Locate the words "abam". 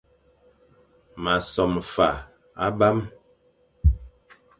2.67-2.97